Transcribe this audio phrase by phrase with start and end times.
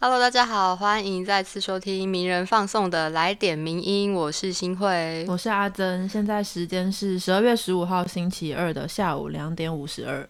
[0.00, 10.28] Hello，大家好，欢迎再次收听名人放送的来点名音，我是新慧，我是阿珍，现在时间是十二月十五号星期二的下午两点五十二。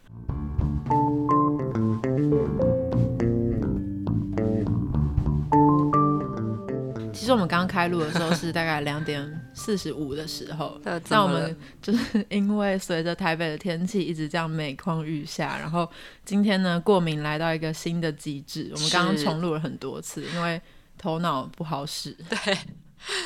[7.12, 9.22] 其实我们刚刚开录的时候是大概两点
[9.68, 10.80] 四十五的时候，
[11.10, 15.86] 那我们就是因为随着台北的天气一直这样每况愈下，然后
[16.24, 20.58] 今天呢过敏来到一个新的极致，我们刚刚重录了很多次，因为
[20.96, 22.16] 头脑不好使。
[22.30, 22.58] 对。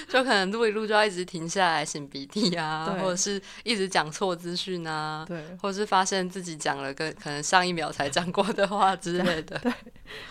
[0.06, 9.72] 就可能录一录就要一直停下来擤鼻涕啊，或者是一直讲错资讯啊，对，或者是发现自己讲了跟可能上一秒才讲过的话之类的， 对，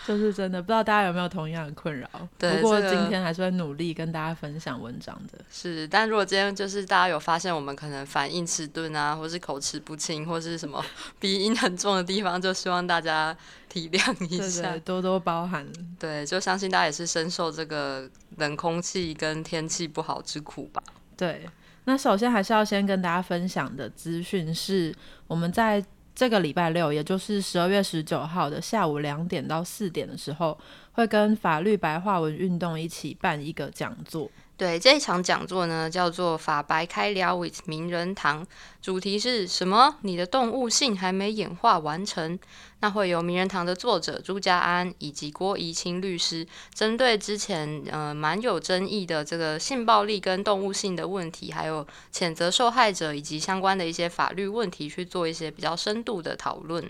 [0.06, 2.08] 就是真的不知道大家有没有同样的困扰。
[2.38, 5.40] 对，不过今天还是会努力跟大家分享文章的。
[5.50, 10.84] 是，但如果今天就是大家有发现我们可能反应迟钝啊，或是口齿不清，或是什么
[11.20, 13.36] 鼻音很重的地方，就希望大家。
[13.72, 15.66] 体谅一下，多多包涵。
[15.98, 18.06] 对，就相信大家也是深受这个
[18.36, 20.84] 冷空气跟天气不好之苦吧。
[21.16, 21.48] 对，
[21.86, 24.94] 那首先还是要先跟大家分享的资讯是，
[25.26, 25.82] 我们在
[26.14, 30.58] 这个礼拜六，也就是十二月十九号的下午两点到四点的时候，
[30.92, 34.30] 会跟法律白话文运动一起办一个讲座。
[34.62, 38.46] 对这一场讲座呢，叫做“法白开聊 with 名人堂”，
[38.80, 39.96] 主题是什么？
[40.02, 42.38] 你的动物性还没演化完成。
[42.80, 46.46] 那会由名人堂的作者朱家安以及郭怡清律师，
[46.76, 56.88] 针对之前呃蛮有争议的这个性暴力跟动物性的问题，还有谴责受害者以及相关的一些法律问题，去做一些比较深度的讨论。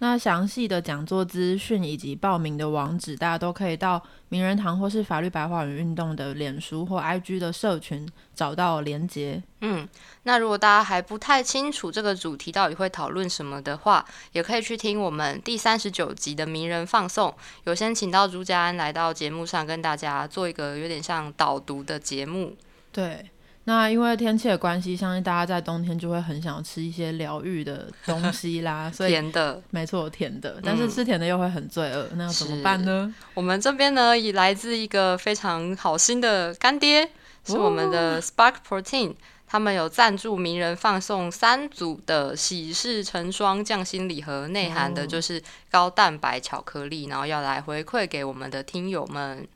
[0.00, 9.42] 那详细的讲座资讯以及报名的网址，大家都可以到名人堂或是法律白话文运动的脸书或 IG 的社群找到连接。
[9.60, 9.88] 嗯，
[10.22, 22.56] 那如果大家还不太清楚这个主题到底会讨论什么的话，也可以去听我们第三十九集的名人放送，有先请到朱家安来到节目上跟大家做一个有点像导读的节目。
[22.92, 23.30] 对。
[23.68, 28.88] 那因为天气的关系，相信大家在冬天就会很想吃一些疗愈的东西啦。
[28.96, 30.58] 所以甜的，没错，甜的。
[30.64, 33.14] 但是吃甜的又会很罪恶，那要怎么办呢？
[33.34, 37.10] 我们这边呢，也来自一个非常好心的干爹，
[37.44, 39.14] 是我们的 Spark Protein，
[39.46, 49.46] 他们有赞助名人放送三组的喜事成双匠心礼盒，内含的就是高蛋白巧克力，然后要来回馈给我们的听友们。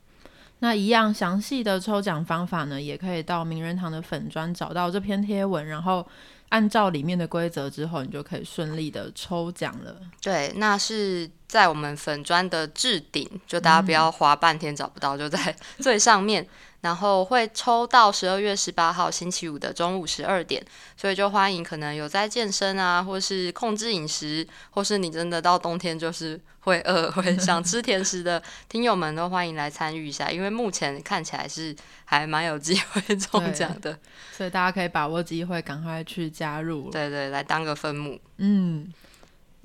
[0.63, 6.07] 那一样详细的抽奖方法呢，也可以到名人堂的粉砖找到这篇贴文，然后
[6.47, 9.93] 按照里面的规则之后，你就可以顺利的抽奖了。
[10.21, 16.47] 对，那是在我们粉砖的置顶，就大家不要花半天找不到，就在 最上面。
[16.81, 20.61] 然后会抽到十二月十八号星期五的中午十二点，
[20.97, 33.97] 所以就欢迎可能有在健身啊，或是控制饮食，或是你真的到冬天就是会饿、 会想吃甜食的听友们，都欢迎来参与一下，因为目前看起来是还蛮有机会中奖的，
[34.33, 38.19] 所以大家可以把握机会，赶快去加入，对对，来当个分母。
[38.39, 38.91] 嗯，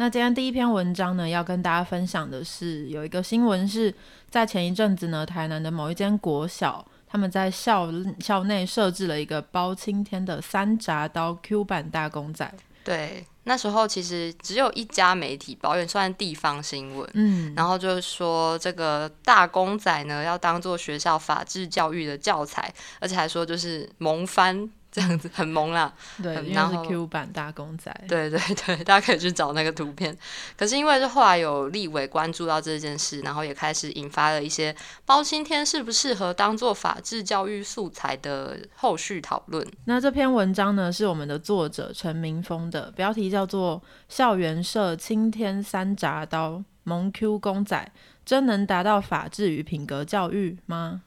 [0.01, 3.93] 那今天第一篇文章呢，要跟大家分享的是有一个新闻是
[4.31, 6.87] 在前一阵子呢，台南的某一间国小。
[7.11, 7.89] 他们在校
[8.21, 12.49] 校内设置了一个包青天的三铡刀 Q 版大公仔。
[12.85, 17.11] 对，那时候其实只有一家媒体报，也算地方新闻。
[17.15, 24.71] 嗯，然后就是说这个大公仔呢，要当做学校法制教育的教材，而且还说就是萌翻。
[24.99, 30.17] 这样子很萌啦，对，然后是 Q 版大公仔，对对对， 大家可以去找那个图片。
[30.57, 34.75] 可是因为是后来有立委关注到这件事，然后也开始引发了一些
[35.07, 39.65] 包青天适不适合当做法治教育素材的后续讨论。
[39.85, 47.93] 那这篇文章呢，是我们的作者陈明峰的，标题叫做《校园社青天三铡刀萌 Q 公仔，
[48.25, 51.03] 真能达到法治与品格教育吗？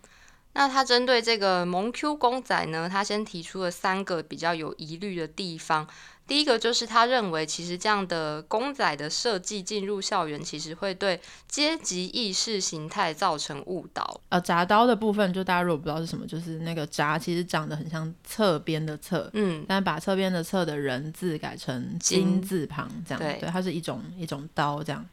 [0.53, 5.87] 那他针对这个萌 Q 公仔呢，他先提出了三个比较有疑虑的地方。
[6.27, 14.21] 第一个就是他认为，其实这样的公仔的设计进入校园，其实会对阶级意识形态造成误导。
[14.29, 25.05] 呃，铡刀的部分，就大家如果不知道是什么，就是那个铡，其实长得很像侧边的侧，嗯，但把侧边的侧的人字改成金字旁，这样，对，它是一种一种刀，这样。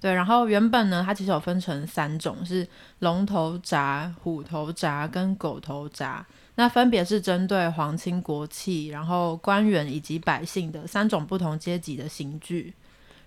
[0.00, 2.66] 对，然后原本呢，它其实有分成三种，是
[3.00, 6.24] 龙头铡、虎头铡跟狗头铡，
[6.54, 12.72] 那分别是针对皇亲国戚、然后官员以及百姓的三种不同阶级的刑具。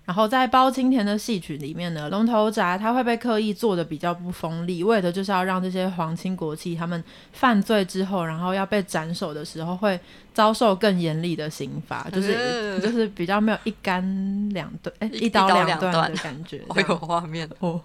[0.04, 7.02] 然后在包青天的戏曲里面呢，龙头铡它会被刻意做的比较不锋利，为的就是要让这些皇亲国戚他们
[7.32, 9.98] 犯罪之后，然后要被斩首的时候会
[10.34, 14.02] 遭受更严厉的刑罚，就是就是比较没有一干
[14.50, 17.48] 两断，哎，一刀两断的感觉，会有画面。
[17.60, 17.80] 哦。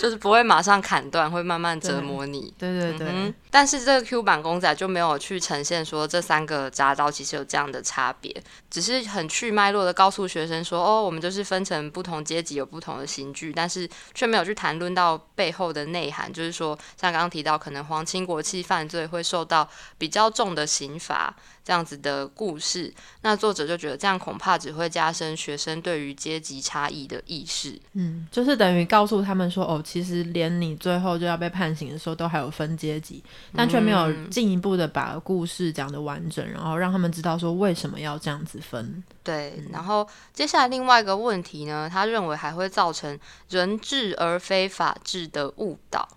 [0.00, 2.52] 就是不会马上砍断，会慢慢折磨你。
[2.58, 3.34] 对对对。
[3.50, 8.34] 但是这个 Q 版公仔就没有去呈现说这三个铡刀其实有这样的差别，
[8.70, 21.34] 只是很去脉络的告诉学生说，哦，我们就是分成不同阶级有不同的刑具，但是却没有去谈论到背后的内涵，就是说像刚刚提到，可能皇亲国戚犯罪会受到比较重的刑罚。
[21.64, 27.80] 这样子的故事，那作者就觉得这样恐怕只会加深学生对于阶级差异的意识。
[27.92, 33.22] 嗯，就是等于告诉他们说，哦，其实连你最后就要被判刑的时候，都还有分阶级，
[33.54, 39.02] 但却没有进一步的把故事讲的完整，然后让他们知道说为什么要这样子分。
[39.22, 43.16] 对，然后接下来另外一个问题呢，他认为还会造成
[43.48, 46.08] 人治而非法治的误导。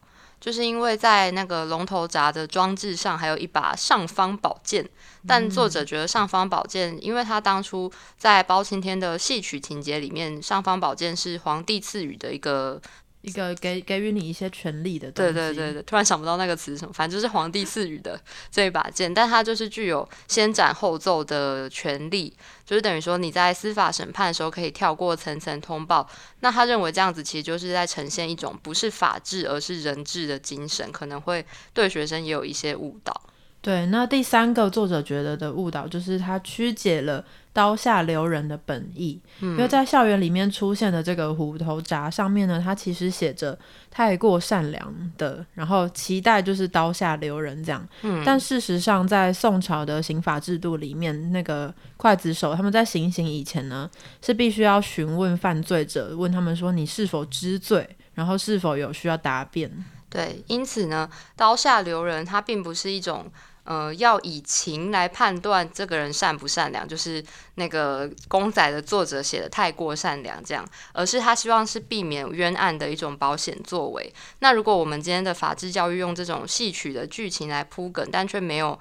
[0.45, 4.87] 就是因为在那个龙头闸的装置上还有一把尚方宝剑，
[5.25, 12.79] 但作者觉得尚方宝剑，因为他当初在包青天的戏曲情节里面，尚方宝剑是皇帝赐予的一个。
[13.25, 15.33] 一个给给予你一些权利的东西。
[15.33, 18.19] 对对对对，突然想不到那个词什么，反正就是皇帝赐予的
[18.51, 22.31] 这一把剑，但它就是具有先斩后奏的权利，
[22.65, 26.07] 就是等于说你在司法审判的时候可以跳过层层通报。
[26.41, 31.43] 那他认为这样子其实就是在呈现一种不是法治而是人治的精神，可能会
[31.73, 33.19] 对学生也有一些误导。
[33.65, 43.57] 对，那第三个作者觉得的误导就是他曲解了刀下留人的本意，因为在校园里面出现的这个虎头铡上面呢，它其实写着
[43.89, 47.83] 太过善良的，然后期待就是刀下留人这样。
[48.03, 53.89] 嗯，但事实上在宋朝的刑法制度里面，那个刽子手他们在行刑以前呢，
[54.21, 59.71] 是必须要询问犯罪者，问他们说你是否知罪，然后是否有需要答辩。
[60.07, 63.25] 对，因此呢，刀下留人它并不是一种。
[63.65, 67.21] 呃，要以情来判断这个人善不善良，就是
[67.55, 70.63] 那个公仔的作者写的太过善良这样，
[70.93, 74.13] 而是他希望是避免冤案的一种保险作为。
[74.39, 78.79] 那如果我们今天的法治教育用这种戏曲的剧情来铺梗，但却没有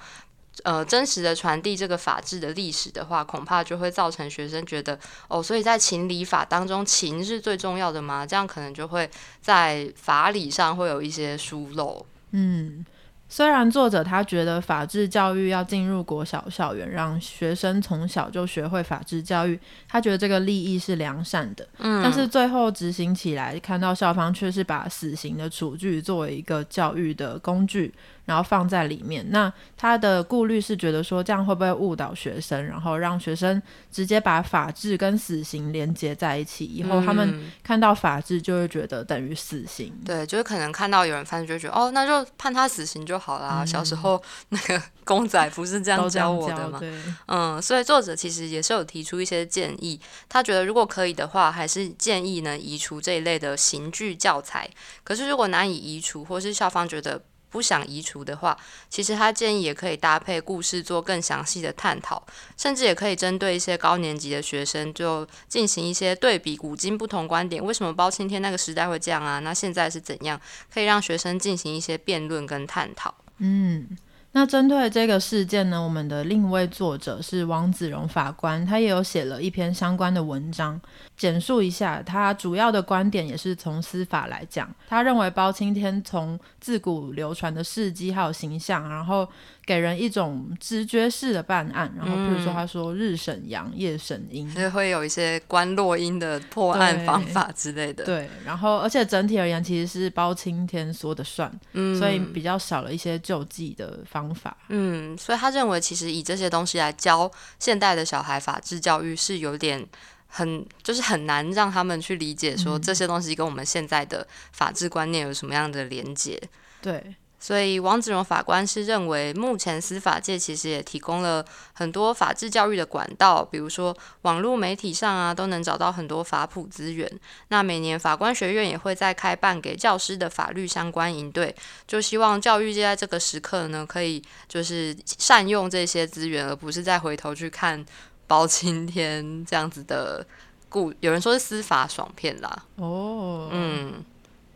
[0.64, 8.26] 呃真实的传递这个法治的历史的话，恐怕就会造成学生觉得哦，所以在情理法当中，情是最重要的吗？
[8.26, 9.10] 这样可能就会
[9.40, 12.04] 在法理上会有一些疏漏。
[12.32, 12.84] 嗯。
[13.28, 21.66] 虽然作者他觉得法治教育要进入国小校园，让学生从小就学会法治教育，他觉得这个利益是良善的。
[21.78, 27.92] 嗯，但是最后执行起来，看到校方却是把死刑的处具作为一个教育的工具。
[28.24, 33.60] 然后放在里面，那他的顾虑是觉得说这样会不会误导学生，然后让学生
[33.92, 39.92] 直接把法治跟死刑连接在一起，以后他们看到法治就会觉得等于死刑。
[40.04, 43.64] 对，就是可能看到有人犯罪，就觉得哦，那就判他死刑就好啦。
[43.64, 46.80] 小时候那个公仔不是这样教我的吗？
[47.26, 54.68] 嗯，所以作者其实也是有提出一些建议，他觉得如果可以的话，还是建议呢移除这一类的刑具教材。
[55.02, 57.20] 可是如果难以移除，或是校方觉得。
[57.54, 58.58] 不想移除的话，
[58.90, 62.20] 其实他建议也可以搭配故事做更详细的探讨，
[62.56, 69.38] 甚至也可以针对一些高年级的学生，就进行一些对比古今不同观点，为什么包青天那个时代会这样啊？
[69.38, 70.40] 那现在是怎样？
[70.72, 73.14] 可以让学生进行一些辩论跟探讨。
[73.38, 73.96] 嗯。
[74.36, 80.80] 那针对这个事件呢，我们的另一位作者是王子荣法官，他也有写了一篇相关的文章，
[81.16, 89.28] 简述一下他主要的观点，也是从司法来讲，他认为包青天从自古流传的事迹还有形象，然后。
[89.66, 98.04] 给人一种直觉式的办案，然后比如说他说日审阳，夜审阴，就会有一些关落阴的破案方法之类的。
[98.04, 104.54] 对，然后而且整体而言其实是包青天说的算，嗯，所以比较少了一些救济的方法。
[104.68, 109.86] 嗯，所以他认为其实以这些东西来教现代的小孩法治教育是有点
[110.26, 116.38] 很就是很难让他们去理解说这些东西跟我们现在的法治观念有什么样的连结。
[116.82, 117.14] 对。
[117.44, 127.06] 所以，王子荣法官是认为，目前司法界其实也提供了很多法治教育的管道，比如说网络媒体上啊，都能找到很多法普资源。
[127.48, 131.54] 那每年法官学院也会在开办给教师的法律相关营队，
[131.86, 137.84] 就希望教育界在这个时刻呢，可以就是善用这些资源，而不是再回头去看
[138.26, 140.26] 包青天这样子的
[140.70, 140.94] 故。
[141.00, 142.64] 有人说是司法爽片啦。
[142.76, 144.02] 哦，嗯，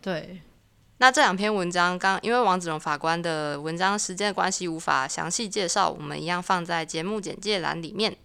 [0.01, 0.41] 对。
[1.01, 8.17] 那这两篇文章，刚因为王子荣法官的文章时间的关系，无法详细介绍，我们一样放在节目简介栏里面。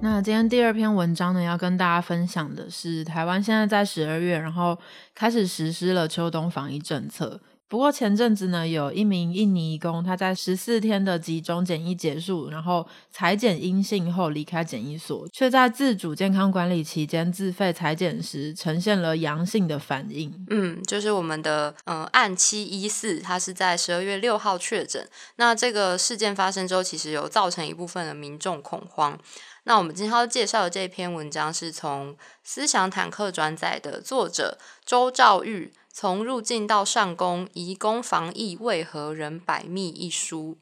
[0.00, 4.78] 那今天第二篇文章呢，要跟大家分享的是，台湾现在在十二月，然后
[5.16, 7.40] 开始实施了秋冬防疫政策。
[7.70, 20.34] 不过前阵子呢，有一名印尼工，他在十四天的集中检疫结束，然后裁检阴性后离开检疫所，却在自主健康管理期间自费裁剪时呈现了阳性的反应。
[20.50, 25.08] 嗯，就是我们的嗯案七一四，他是在十二月六号确诊。
[25.36, 29.16] 那这个事件发生之后，其实有造成一部分的民众恐慌。
[29.62, 35.72] 那我们今天要介绍的这篇文章，是从思想坦克转载的作者周兆玉。
[35.92, 40.56] 从入境到上工，移工防疫为何仍百密一疏？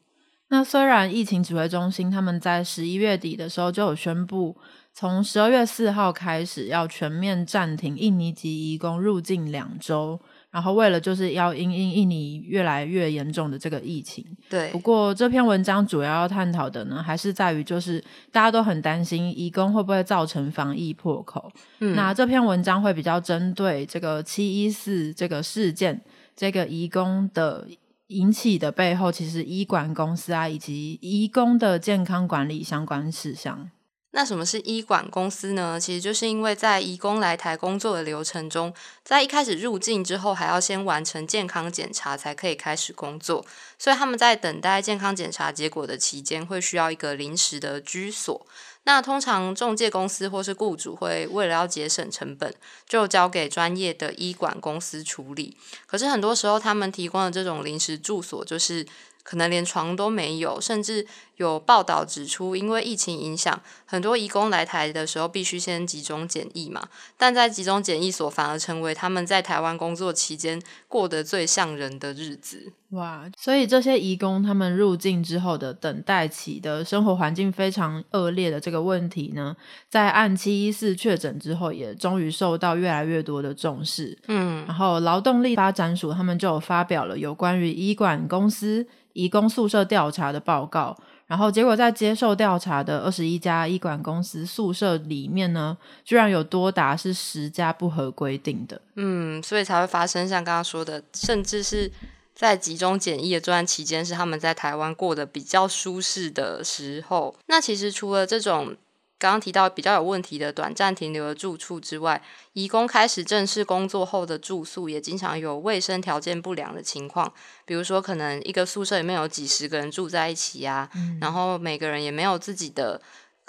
[0.49, 4.57] 那虽然疫情指挥中心他们在十一月底的时候就有宣布，
[4.91, 10.19] 从十二月四号开始要全面暂停印尼籍移工入境两周。
[10.51, 14.69] 然后为了就是要因应印尼越来越严重的这个疫情，对。
[14.71, 21.51] 不过这篇文章主要要探讨的呢，还是在于就是大家都很担心移工会不会造成防疫破口。
[21.79, 21.95] 嗯。
[21.95, 26.01] 那这篇文章会比较针对这个七一四这个事件，
[26.35, 27.67] 这个移工的
[28.07, 33.69] 引起的背后，其实医管公司啊，以及移工的健康管理相关事项。
[34.11, 35.79] 那什么是医管公司呢？
[35.79, 38.73] 其实就是因为在移工来台工作的流程中，
[39.03, 43.45] 在一开始入境之后，还要先完成健康检查才可以开始工作，
[43.77, 48.45] 所以他们在等待健康检查结果的期间，会需要一个临时的居所。
[48.85, 52.51] 那通常中介公司或是雇主会为了要节省成本，
[52.87, 55.55] 就交给专业的医管公司处理。
[55.85, 58.87] 可是很多时候，他们提供的这种临时住所，就是
[59.21, 61.05] 可能连床都没有，甚至。
[61.39, 66.89] 有报道指出，因为疫情影响，很多移工来台的时候必须先集中检疫嘛。
[67.17, 72.73] 但在集中检疫所，反而成为他们在台湾工作期间过得最像人的日子。
[72.89, 73.23] 哇！
[73.37, 79.55] 所以这些移工他们入境之后的等待期的生活环境非常恶劣的这个问题呢，
[79.87, 84.17] 在按七一四确诊之后，也终于受到越来越多的重视。
[84.27, 90.97] 嗯，然后劳动力发展署他们就发表了有关于医管公司移工宿舍调查的报告。
[91.29, 98.81] 然后结果，在接受调查的二十一家医管公司宿舍里面呢，居然有多达是十家不合规定的。
[98.95, 101.91] 嗯，所以才会发生像刚刚说的，甚至是
[102.33, 107.35] 在集中检疫的这段期间，是他们在台湾过得比较舒适的时候。
[107.45, 108.75] 那其实除了这种。
[109.19, 112.21] 刚刚提到比较有问题的短暂停留的住处之外，
[112.53, 117.31] 移工开始正式工作后的住宿也经常有卫生条件不良的情况，
[117.65, 123.01] 比如说可能一个宿舍里面有几十个人住在一起呀，然后每个人也没有自己的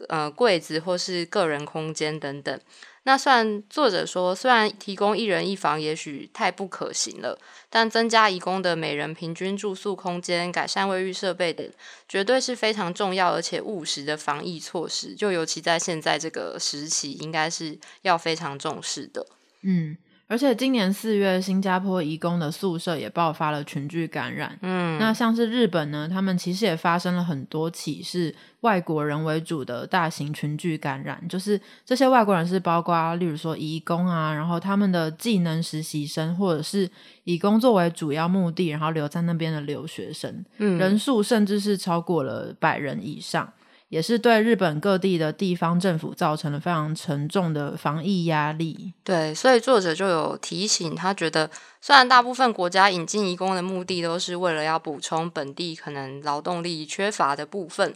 [0.08, 2.60] 呃柜子或是个人空间等等。
[3.04, 7.38] 那虽然作者说，虽然提供一人一房也许太不可行了，
[7.70, 11.66] 但增加移工的每人平均住宿空间、改善卫浴设备等，
[12.06, 15.14] 绝对是非常重要而且务实的防疫措施。
[15.14, 19.26] 就尤其在现在这个时期，应该是要非常重视的。
[19.62, 19.96] 嗯。
[20.30, 24.56] 而且今年四月，新加坡移工的宿舍也爆发了群聚感染。
[24.62, 31.20] 嗯，那像是日本呢，他们其实也发生了很多起是外国人为主的大型群聚感染。
[31.28, 36.88] 就是这些外国人是包括，例如说移工啊，然后他们的技能实习生，或者是
[37.24, 43.52] 以工作为主要目的，然后留在那边的留学生，人数甚至是超过了百人以上。
[43.90, 48.94] 也是对日本各地的地方政府造成了非常沉重的防疫压力。
[49.02, 57.94] 对，所以作者就有提醒，他觉得虽然大部分国家引进移工的目的都是为了要补充本地可能劳动力缺乏的部分，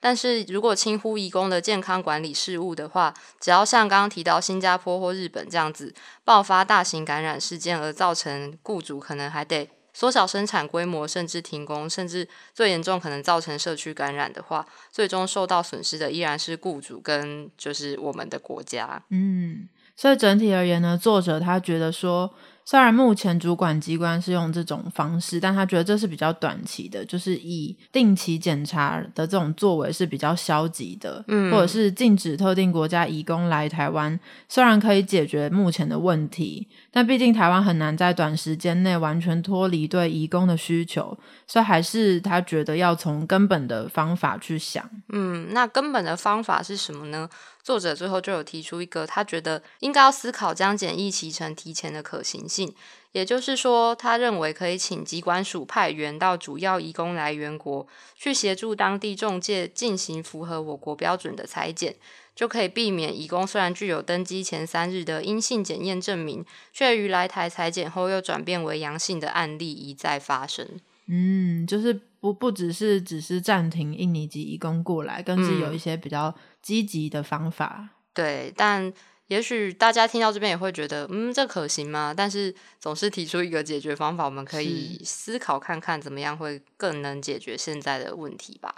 [0.00, 9.68] 但是如果轻忽移工的健康管理事务的话，只要像刚刚提到新加坡或日本这样子爆发大型感染事件，而造成雇主可能还得。
[9.94, 19.02] 缩小生产规模，甚至停工，甚至最严重可能造成社区感染的话，最终受到损失的依然是雇主跟就是我们的国家。
[19.08, 22.34] 嗯，所以整体而言呢，作者他觉得说。
[22.64, 34.18] 虽然目前主管机关是用这种方式，但他觉得这是比较短期的，就是以定期检查的这种作为是比较消极的，嗯，或者是禁止特定国家移工来台湾，
[34.48, 44.88] 虽然可以解决目前的问题，但毕竟台湾很难在短时间内完全脱离对移工的需求，所以还是他觉得要从根本的方法去想。
[45.12, 47.28] 嗯，那根本的方法是什么呢？
[47.64, 52.74] 作者最后就有提出一个，他觉得应该要思考将检疫期程提前的可行性。
[53.12, 61.94] 也就是说，他认为可以请机关署派员到主要移工来源国，去协助当地中介进行符合我国标准的裁剪，
[62.34, 70.68] 就可以避免移工虽然具有登机前三日的阴性检验证明，却于来台裁剪后又转变为阳性的案例一再发生。
[71.06, 77.90] 嗯，就是不不只是只是暂停印尼籍移工过来，更是有一些比较积极的方法。
[78.14, 78.90] 对，但
[79.26, 82.14] 也许大家听到这边也会觉得，嗯，这可行吗？
[82.16, 88.74] 但是总是提出一个解决方法，我们可以思考看看，怎么样会更能解决现在的问题吧。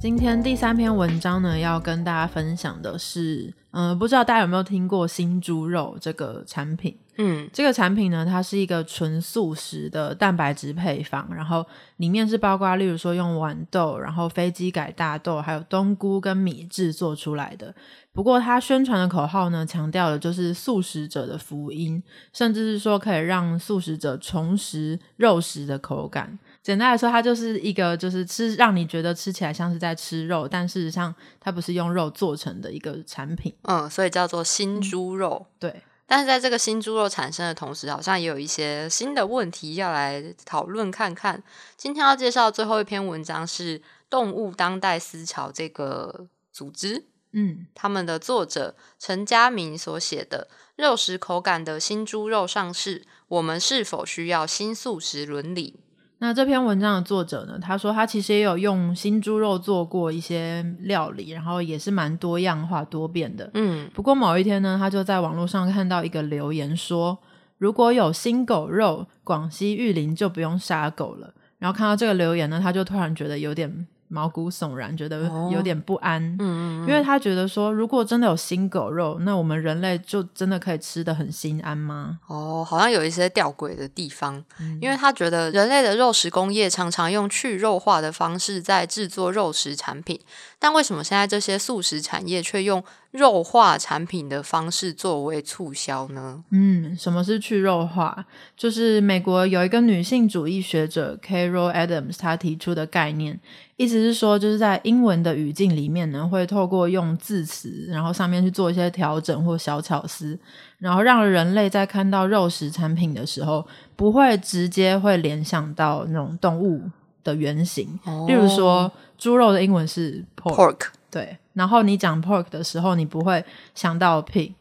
[0.00, 6.96] 今天第三篇文章呢，要跟大家分享的是，嗯，不知道大家有没有听过新猪肉这个产品？
[7.16, 11.64] 嗯，这个产品呢，它是一个纯素食的蛋白质配方，然后
[11.98, 17.74] 里面是包括，例如说用豌豆，然后飞机改大豆，还有冬菇跟米制作出来的。
[18.12, 22.02] 不过它宣传的口号呢，强调的就是素食者的福音，
[22.32, 26.38] 甚至是说可以让素食者重拾肉食的口感。
[26.64, 33.54] 简单来说，它就是一个就是吃让你觉得吃起来像是在吃肉，但事实上它不是用肉做成的一个产品。
[33.64, 35.46] 嗯，所以叫做新猪肉。
[35.58, 41.42] 对，但是在这个新猪肉产生的同时，好像也有一些新的问题要来讨论看看。
[41.76, 43.78] 今天要介绍最后一篇文章是
[44.08, 50.48] 《动物当代思潮》这个组织，嗯，他们的作者陈家明所写的
[50.82, 55.80] 《肉食口感的新猪肉上市》，我们是否需要新素食伦理？
[56.24, 57.58] 那这篇文章的作者呢？
[57.60, 63.50] 他说他其实也有用新猪肉做过一些料理，然后也是蛮多样化、多变的。
[63.52, 67.18] 嗯，不过某一天呢，他就在网络上看到一个留言说
[67.58, 73.86] ：“如果有新狗肉，广西玉林就不用杀狗了。”然后看到这个留言呢，他就突然觉得有点。
[74.08, 76.22] 毛骨悚然，觉得有点不安。
[76.38, 82.18] 嗯嗯，因为他觉得说，如果真的有新狗肉，那我们人类就真的可以吃的很心安吗？
[82.26, 84.44] 哦，好像有一些吊诡的地方。
[84.80, 90.20] 因为他觉得人类的肉食工业常常用去肉化的方式在制作肉食产品，
[90.58, 92.84] 但为什么现在这些素食产业却用？
[93.14, 96.42] 肉化产品的方式作为促销呢？
[96.50, 98.24] 嗯，什么是去肉化？
[98.56, 103.38] 就是美国有一个女性主义学者 Carol Adams 她提出的概念，
[103.76, 110.36] 意思是说，就是在英文的语境里面呢，会透过用字词，然后上面去做一些调整或小巧思，
[110.78, 116.82] 然后让人类在看到肉食产品的时候，不会直接会联想到那种动物
[117.22, 117.96] 的原型。
[118.26, 120.88] 例如说，猪肉的英文是 pork。
[121.08, 124.52] 对，然后你讲 pork 的时候，你不会想到 pig，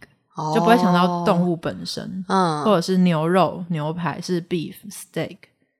[0.53, 5.37] 就不会想到动物本身，嗯，或者是牛肉牛排是 beef steak，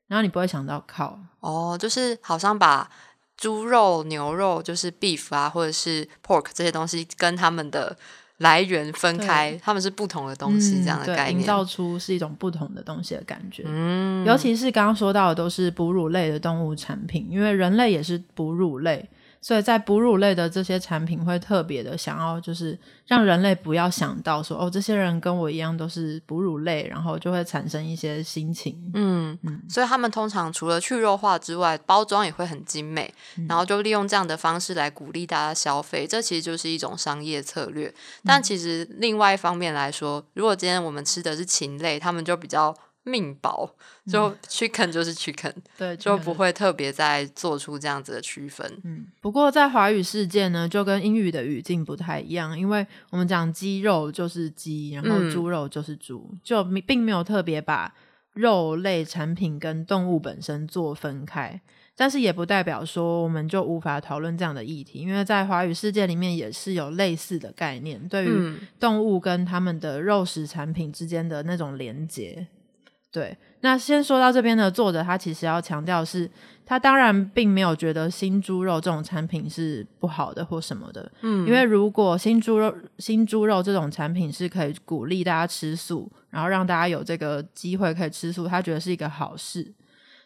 [0.07, 2.89] 然后你不会想到 cow，哦，就是好像把
[3.37, 7.95] 猪肉、牛肉就是 beef 啊，或者是 pork 这些东西跟他们的
[8.37, 13.63] 来源分开，他们是不同的东西，这样的概念，营造出是一种不同的东西的感觉。
[13.67, 19.07] 嗯，尤其是刚刚说到的都是哺乳类的动物产品，因为人类也是哺乳类。
[19.43, 28.89] 所以在哺乳类的这些产品会特别的想要，就是让人类不要想到说哦，这些人跟我一样都是哺乳类，然后就会产生一些心情。
[28.93, 33.13] 嗯嗯，所以他们通常除了去肉化之外，包装也会很精美，
[33.49, 36.07] 然后就利用这样的方式来鼓励大家消费。
[36.07, 37.93] 这其实就是一种商业策略。
[38.23, 42.73] 但其实另外一方面来说，如果今天我们吃的是禽类，他们就比较。
[43.03, 43.69] 命薄，
[44.07, 48.79] 就 chicken 就是 chicken， 对，就不会特别再做出这样子的区分。
[48.83, 57.93] 嗯，不过在华语世界呢，就跟英语的语境不太一样，因为我们讲鸡肉就是鸡，然后猪肉就是猪，就并没有特别把
[58.33, 61.61] 肉类产品跟动物本身做分开。
[61.95, 72.47] 但是也不代表说我们就无法讨论这样的议题，因为在华语世界里面也是有类似的概念，对于动物跟他们的肉食产品之间的那种连接。
[73.13, 76.27] 对，那先说到这边的作者，他其实要强调是，
[76.65, 89.71] 他当然并没有觉得新猪肉这种产品是不好的或什么的，嗯，因为如果新猪肉新猪肉这种产品是可以鼓励大家吃素，然后让大家有这个机会可以吃素，他觉得是一个好事。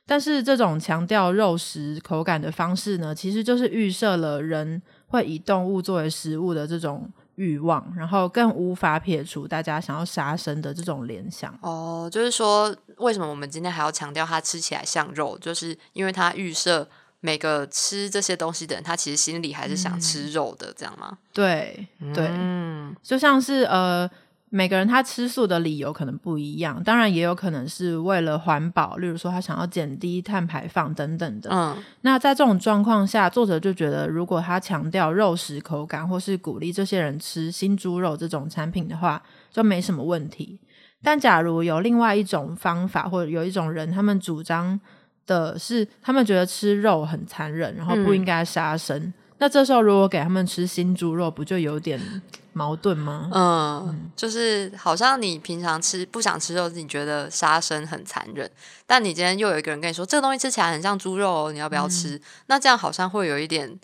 [0.05, 7.11] 但是这种强调肉食口感的方式呢，其实就是预设了人会以动物作为食物的这种。
[7.37, 11.57] 欲望，然后更无法撇除大家想要杀生的这种联想。
[11.61, 15.37] 哦，就是说，为什么我们今天还要强调它吃起来像肉？
[15.39, 16.87] 就是因为它预设
[17.19, 21.17] 每个吃这些东西的人，他其实心里还是想吃肉的，这样吗？
[21.33, 24.09] 对，对，嗯，就像是呃。
[24.49, 31.49] 每个人他吃素的理由可能不一样，当然也有可能是为了环保，例如说他想要减低碳排放等等的。
[31.51, 40.59] 嗯，那在这种状况下，作者就觉得，如果他强调肉食口感，或是鼓励这些人吃新猪肉这种产品的话，就没什么问题。
[41.03, 44.79] 但假如有另外一种方法，或者有一种人，他们主张
[45.25, 49.13] 的是，他们觉得吃肉很残忍，然后不应该杀生。
[49.39, 52.21] 那这时候如果给他们吃新猪肉，不就有点
[52.53, 53.29] 矛盾吗？
[53.33, 58.49] 嗯，就是好像你平常吃不想吃肉，你觉得杀生很残忍，
[58.85, 62.19] 但你今天又有一个人跟你说这个东西吃起来很像猪肉哦，你要不要吃？
[62.47, 63.79] 那这样好像会有一点，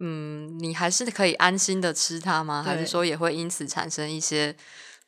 [0.00, 2.62] 嗯，你还是可以安心的吃它吗？
[2.64, 4.56] 还是说也会因此产生一些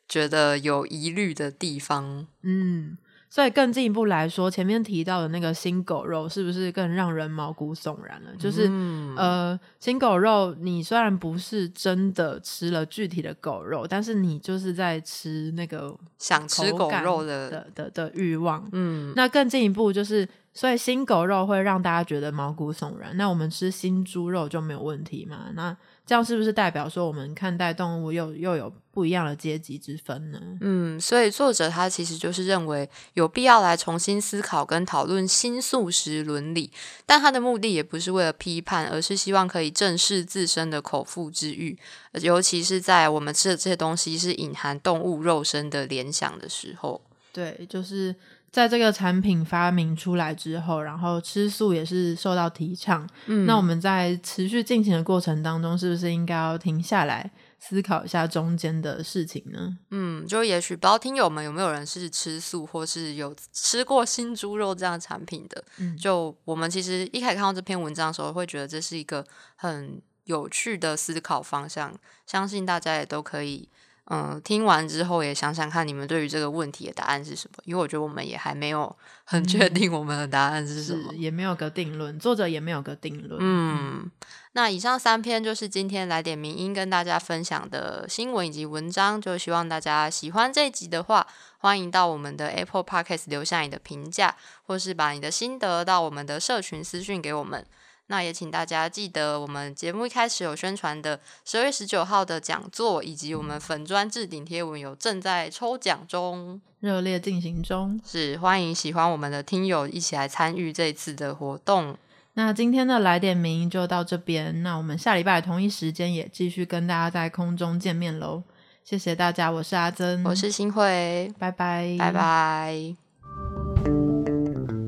[0.08, 2.26] 觉得有疑虑的地方？
[2.42, 2.96] 嗯。
[3.34, 8.30] 所以更进一步来说，前面提到的那个新狗肉是不是更让人毛骨悚然了？
[8.38, 8.70] 就是
[9.16, 18.68] 呃，新狗肉，你虽然不是真的吃了具体的狗肉，但是你就是在吃那个想吃狗肉的的的的欲望。
[18.70, 23.16] 嗯，那更进一步就是，所以新狗肉会让大家觉得毛骨悚然。
[23.16, 25.46] 那我们吃新猪肉就没有问题吗？
[25.56, 30.38] 那这样是不是代表说我们看待动物又又有不一样的阶级之分呢？
[30.60, 36.70] 嗯，所以作者他其实就是认为有必要来重新思考跟讨论新素食伦理，
[37.06, 41.78] 但他的目的也不是为了批判，而是希望可以正视自身的口腹之欲，
[42.20, 47.00] 尤其是在我们吃的这些东西是隐含动物肉身的联想的时候。
[47.32, 48.14] 对，就是。
[48.54, 53.04] 在这个产品发明出来之后，然后吃素也是受到提倡。
[53.26, 59.76] 嗯，那我们在持续进行的过程当中，是不是应该要停下来思考一下中间的事情呢？
[59.90, 65.64] 嗯，就也许不知道听友们有没有人是吃素，或是有吃过新猪肉这样产品的。
[65.78, 71.92] 嗯，就我们其实一开始看到这篇文章的时候，会觉得这是一个很有趣的思考方向，
[72.24, 73.68] 相信大家也都可以。
[74.10, 77.62] 嗯，听完之后也想想看，你们对于这个问题的答案是什么？
[77.64, 83.38] 因为我觉得我们也还没有 很确定我们的答案是什么，也没有个定论，作者也没有个定论。
[83.40, 84.10] 嗯，
[84.52, 94.36] 那以上三篇就是今天来点名音跟大家分享的新闻以及文章，就希望大家喜欢这一集的话，欢迎到我们的 Apple Podcast 留下你的评价，
[94.66, 97.64] 或是把你的心得到我们的社群私讯给我们。
[98.08, 107.98] 那也请大家记得，我们节目一开始有宣传的十二月十九号的讲座，以及我们粉砖置顶贴文有正在抽奖中，热烈进行中。
[108.06, 111.96] 是欢迎喜欢我们的听友一起来参与这次的活动。
[112.34, 118.42] 那今天的来点名就到这边，那我们下礼拜同一时间也继续跟大家在空中见面喽。
[118.84, 123.03] 谢谢大家，我是阿珍，我是新慧，拜拜，拜拜。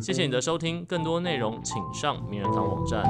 [0.00, 3.02] 谢谢你的收听更多内容请上名人堂网站。